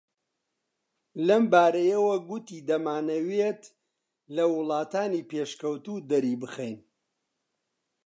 لەمبارەیەوە 1.27 2.15
گوتی 2.29 2.65
دەمانەوێت 2.69 3.61
لە 4.35 4.45
وڵاتانی 4.55 5.27
پێشکەوتوو 5.29 6.03
دەری 6.09 6.35
بخەین 6.41 6.77